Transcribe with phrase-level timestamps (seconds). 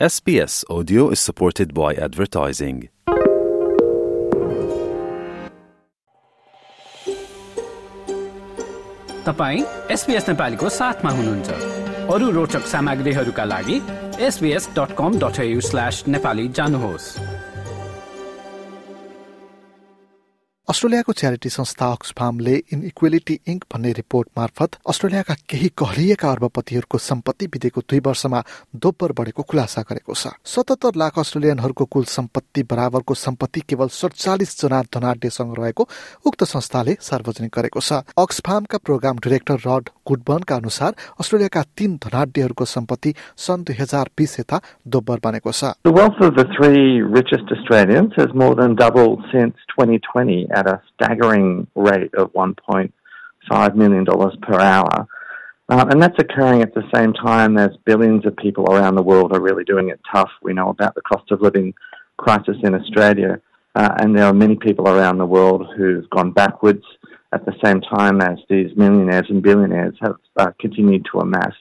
[0.00, 2.88] SBS Audio is supported by advertising.
[9.26, 13.80] तपाईँ SPS नेपालीको साथमा हुनुहुन्छ अरू रोचक सामग्रीहरूका लागि
[14.20, 17.08] एसबिएस डट कम डट स्ल्यास नेपाली जानुहोस्
[20.68, 27.80] अस्ट्रेलियाको च्यारिटी संस्था अक्सफार्मले इनइक्वेलिटी इङ्क भन्ने रिपोर्ट मार्फत अस्ट्रेलियाका केही कहलिएका अर्बपतिहरूको सम्पत्ति बितेको
[27.84, 28.40] दुई वर्षमा
[28.82, 34.80] दोब्बर बढेको खुलासा गरेको छ। सतहत्तर लाख अस्ट्रेलियनहरूको कुल सम्पत्ति बराबरको सम्पत्ति केवल सडचालिस जना
[34.88, 35.88] धनाढ्यसँग रहेको
[36.24, 43.14] उक्त संस्थाले सार्वजनिक गरेको छ। अक्सफार्मका प्रोग्राम डिरेक्टर रड गुडबर्नका अनुसार अस्ट्रेलियाका तीन धनाढ्यहरूको सम्पत्ति
[43.36, 45.76] सन् दुई हजार बिस यता दोब्बर बनेको छ।
[50.54, 51.74] The wealth of the three richest Australians has more than doubled since 2020 at a
[51.74, 54.04] staggering rate of $1.5 million
[54.42, 55.08] per hour.
[55.68, 59.32] Uh, and that's occurring at the same time as billions of people around the world
[59.32, 60.30] are really doing it tough.
[60.42, 61.74] We know about the cost of living
[62.16, 63.40] crisis in Australia,
[63.74, 66.84] uh, and there are many people around the world who've gone backwards
[67.32, 71.52] at the same time as these millionaires and billionaires have uh, continued to amass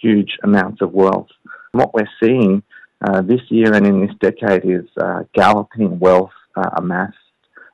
[0.00, 1.28] huge amounts of wealth.
[1.72, 2.62] What we're seeing
[3.04, 7.16] uh, this year and in this decade is uh, galloping wealth uh, amassed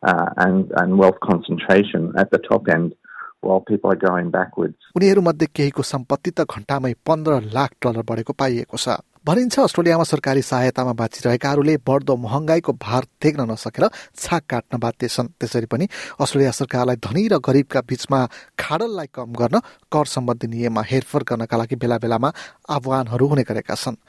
[0.03, 2.93] uh, and, and wealth concentration at the top end
[3.41, 4.77] while people are going backwards.
[4.95, 10.92] उनीहरूमध्ये केहीको सम्पत्ति त घण्टामै पन्ध्र lakh dollar बढेको पाइएको छ भनिन्छ अस्ट्रेलियामा सरकारी सहायतामा
[10.96, 13.84] बाँचिरहेकाहरूले बढ्दो महँगाईको भार देख्न नसकेर
[14.16, 15.84] छाक काट्न बाध्य छन्। त्यसरी पनि
[16.16, 18.20] अस्ट्रेलिया सरकारलाई धनी र गरिबका बीचमा
[18.56, 19.60] खाडललाई कम गर्न
[19.92, 22.30] कर सम्बन्धी नियममा हेरफेर गर्नका लागि बेला बेलामा
[22.72, 24.00] आह्वानहरू हुने गरेका छन्।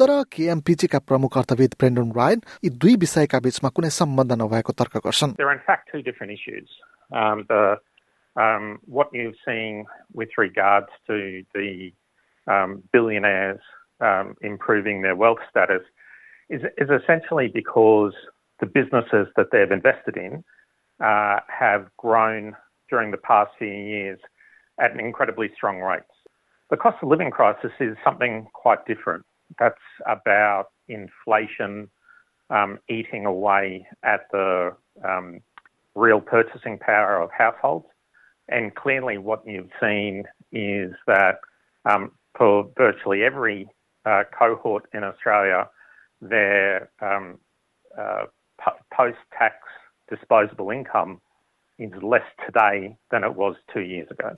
[0.00, 5.36] तर केएमपिजीका प्रमुख अर्थविद ब्रेन्डन रायन यी दुई विषयका बीचमा कुनै सम्बन्ध नभएको तर्क गर्छन्.
[7.12, 7.44] Um,
[8.36, 11.92] um, what you're seeing with regards to the
[12.46, 13.60] um, billionaires
[14.02, 15.82] um, improving their wealth status
[16.50, 18.12] is, is essentially because
[18.60, 20.44] the businesses that they've invested in
[21.02, 22.54] uh, have grown
[22.90, 24.18] during the past few years
[24.78, 26.04] at an incredibly strong rates.
[26.70, 29.24] The cost of living crisis is something quite different.
[29.58, 29.74] That's
[30.06, 31.90] about inflation
[32.50, 34.74] um, eating away at the
[35.04, 35.40] um,
[35.94, 37.86] real purchasing power of households.
[38.48, 41.38] And clearly, what you've seen is that
[41.84, 43.68] um, for virtually every
[44.04, 45.68] uh, cohort in Australia,
[46.20, 47.38] their um,
[47.98, 48.24] uh,
[48.94, 49.56] post tax
[50.08, 51.20] disposable income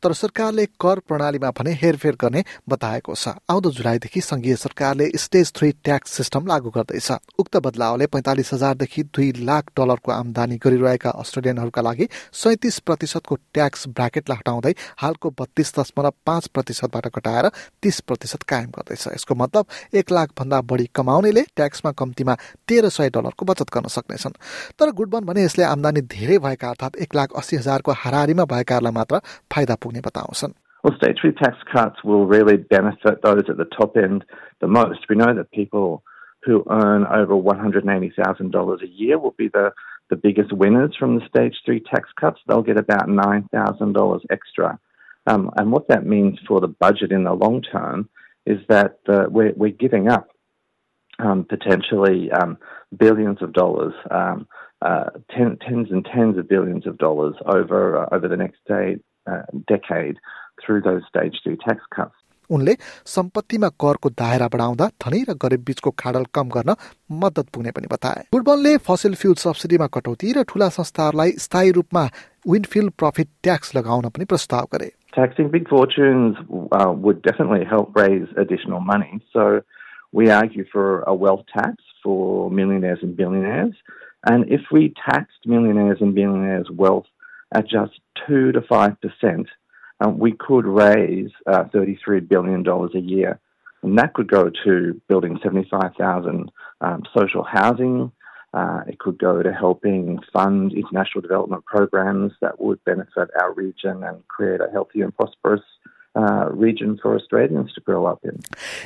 [0.03, 5.71] तर सरकारले कर प्रणालीमा भने हेरफेर गर्ने बताएको छ। आउँदो जुलाईदेखि संघीय सरकारले स्टेज थ्री
[5.85, 12.09] ट्याक्स सिस्टम लागू गर्दैछ। उक्त बदलावले पैंतालिस हजारदेखि दुई लाख डलरको आमदानी गरिरहेका अस्ट्रेलियनहरूका लागि
[12.33, 17.49] सैतिस प्रतिशतको ट्याक्स ब्राकेटलाई हटाउँदै हालको बत्तीस दशमलव पाँच प्रतिशतबाट घटाएर
[17.83, 22.35] तीस प्रतिशत कायम गर्दैछ। यसको मतलब एक लाख भन्दा बढी कमाउनेले ट्याक्समा कम्तीमा
[22.69, 24.39] तेह्र सय डलरको बचत गर्न सक्नेछन्।
[24.79, 29.20] तर गुडबन भने यसले आमदानी धेरै भएका अर्थात् एक लाख अस्सी हजारको हाराहारीमा भएकाहरूलाई मात्र
[29.54, 33.98] फाइदा पुग्ने बताउँछन् Well, state three tax cuts will really benefit those at the top
[33.98, 34.24] end
[34.62, 35.10] the most.
[35.10, 36.04] We know that people
[36.46, 39.74] who earn over $180,000 a year will be the,
[40.10, 42.40] the biggest winners from the stage three tax cuts.
[42.48, 44.80] They'll get about $9,000 extra.
[45.28, 48.08] Um, and what that means for the budget in the long term
[48.46, 50.30] is that uh, we're, we're giving up
[51.20, 52.58] um, potentially um,
[52.98, 54.48] billions of dollars, um,
[54.84, 58.98] uh, ten, tens and tens of billions of dollars over uh, over the next day,
[59.28, 60.18] uh, decade
[60.62, 62.16] through those stage three tax cuts.
[62.50, 62.74] उनले
[63.06, 66.74] सम्पत्तिमा करको दायरा बढाउँदा धनी र गरिब बीचको खाडल कम गर्न
[67.24, 72.04] मद्दत पुग्ने पनि बताए गुडबलले फसिल फ्युल सब्सिडीमा कटौती र ठूला संस्थाहरूलाई स्थायी रूपमा
[72.54, 76.36] विन्डफिल्ड प्रफिट ट्याक्स लगाउन पनि प्रस्ताव गरे Taxing big fortunes
[76.72, 79.16] uh, would definitely help raise additional money.
[79.36, 79.46] So
[80.14, 81.74] we argue for a wealth tax
[82.05, 83.75] for millionaires and billionaires.
[84.25, 87.07] And if we taxed millionaires and billionaires' wealth
[87.53, 87.99] at just
[88.29, 89.47] 2 to 5%,
[90.01, 93.41] um, we could raise uh, $33 billion a year.
[93.83, 96.51] And that could go to building 75,000
[96.81, 98.13] um, social housing.
[98.53, 104.05] Uh, it could go to helping fund international development programs that would benefit our region
[104.05, 105.74] and create a healthy and prosperous uh,
[106.52, 108.40] region for Australians to grow up in.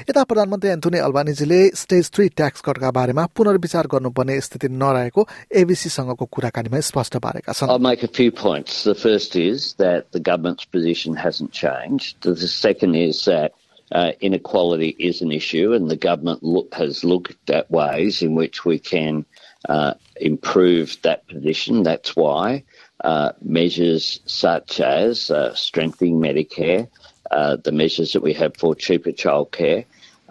[0.09, 5.27] यता प्रधानमन्त्री Anthony अल्बानिजीले stage three tax कटका बारेमा पुनर्विचार गर्नुपर्ने स्थिति नरहेको
[5.61, 8.83] एबिसीसँगको कुराकानीमा स्पष्ट पारेका छन् I'll make a few points.
[8.83, 12.21] The first is that the government's position hasn't changed.
[12.21, 13.53] The second is that
[13.91, 18.65] uh, inequality is an issue, and the government look, has looked at ways in which
[18.65, 19.25] we can
[19.69, 21.83] uh, improve that position.
[21.83, 22.63] That's why
[23.03, 26.89] uh, measures such as uh, strengthening Medicare,
[27.30, 29.84] uh, the measures that we have for cheaper childcare,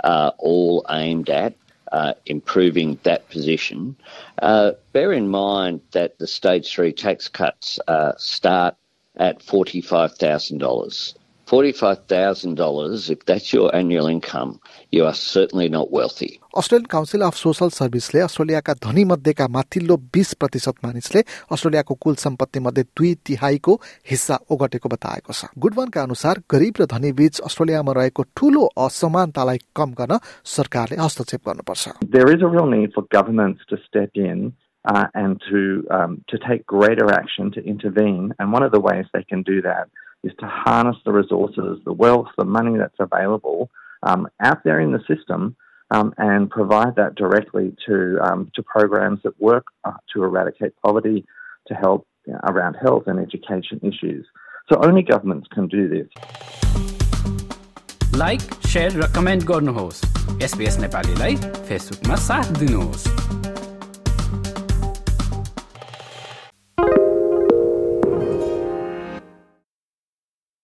[0.03, 1.53] are all aimed at
[1.91, 3.95] uh, improving that position.
[4.41, 8.75] Uh, bear in mind that the stage three tax cuts uh, start
[9.15, 11.16] at $45,000.
[11.52, 14.58] $45,000, if that's your annual income,
[14.90, 16.38] you are certainly not wealthy.
[16.56, 21.20] Australian Council of Social सर्भिसले अस्ट्रेलियाका धनी मध्येका माथिल्लो बीस प्रतिशत मानिसले
[21.52, 23.74] अस्ट्रेलियाको कुल सम्पत्ति मध्ये दुई तिहाईको
[24.10, 29.92] हिस्सा ओगटेको बताएको छ गुडवानका अनुसार गरिब र धनी बीच अस्ट्रेलियामा रहेको ठूलो असमानतालाई कम
[30.00, 30.18] गर्न
[30.56, 34.52] सरकारले हस्तक्षेप गर्नुपर्छ There is a real need for governments to step in
[34.84, 35.60] uh, and to
[35.96, 38.32] um, to take greater action to intervene.
[38.38, 39.88] And one of the ways they can do that
[40.24, 43.70] is to harness the resources, the wealth, the money that's available
[44.02, 45.56] um, out there in the system
[45.90, 51.24] um, and provide that directly to, um, to programs that work uh, to eradicate poverty,
[51.66, 54.26] to help you know, around health and education issues.
[54.70, 56.08] So only governments can do this.
[58.16, 60.02] Like share raw comment गर्नुहोस्
[60.44, 61.36] SPS नेपालीलाई
[61.68, 63.35] फेसबुकमा साथ दिनुहोस्